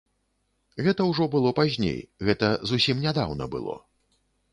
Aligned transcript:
Гэта 0.85 1.01
ўжо 1.09 1.27
было 1.35 1.51
пазней, 1.59 1.99
гэта 2.29 2.49
зусім 2.71 3.05
нядаўна 3.05 3.49
было. 3.57 3.77